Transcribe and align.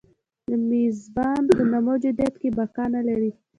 د 0.47 0.49
میزبان 0.69 1.41
په 1.55 1.61
نه 1.71 1.79
موجودیت 1.87 2.33
کې 2.41 2.49
بقا 2.57 2.85
نه 2.95 3.01
لري. 3.07 3.31